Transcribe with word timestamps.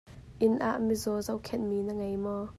Inn 0.45 0.55
ah 0.69 0.77
mizaw 0.85 1.17
zohkhenh 1.27 1.65
mi 1.69 1.77
na 1.85 1.93
ngei 1.99 2.17
maw? 2.23 2.43